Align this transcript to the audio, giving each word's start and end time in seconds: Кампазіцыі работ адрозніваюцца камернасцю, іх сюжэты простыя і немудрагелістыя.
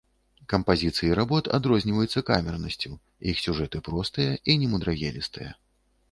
Кампазіцыі 0.51 1.09
работ 1.19 1.49
адрозніваюцца 1.57 2.23
камернасцю, 2.29 2.91
іх 3.33 3.41
сюжэты 3.45 3.81
простыя 3.89 4.31
і 4.55 4.57
немудрагелістыя. 4.63 5.51